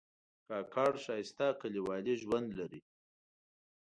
کاکړ 0.47 0.91
ښایسته 1.03 1.47
کلیوالي 1.61 2.15
ژوند 2.23 2.47
لري. 2.59 2.81